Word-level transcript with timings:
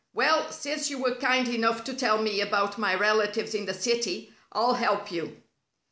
"Well, 0.15 0.51
since 0.51 0.89
you 0.89 0.97
were 0.97 1.13
kind 1.13 1.47
enough 1.47 1.83
to 1.83 1.93
tell 1.93 2.19
me 2.23 2.41
about 2.41 2.79
my 2.79 2.95
relatives 2.95 3.53
in 3.53 3.67
the 3.67 3.73
city, 3.75 4.33
I'll 4.51 4.73
help 4.73 5.11
you." 5.11 5.43